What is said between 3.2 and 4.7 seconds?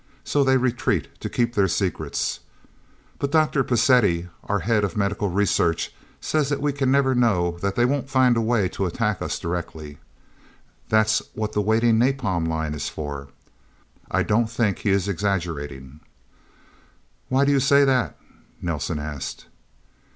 Dr. Pacetti, our